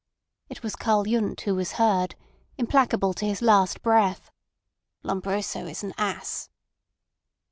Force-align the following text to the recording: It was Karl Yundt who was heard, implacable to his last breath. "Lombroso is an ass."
It 0.49 0.63
was 0.63 0.75
Karl 0.75 1.05
Yundt 1.05 1.41
who 1.41 1.53
was 1.53 1.73
heard, 1.73 2.15
implacable 2.57 3.13
to 3.13 3.25
his 3.27 3.39
last 3.43 3.83
breath. 3.83 4.31
"Lombroso 5.03 5.67
is 5.67 5.83
an 5.83 5.93
ass." 5.95 6.49